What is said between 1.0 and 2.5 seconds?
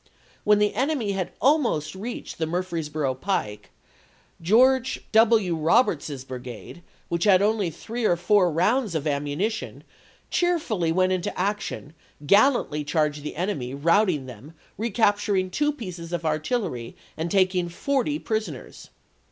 had almost reached the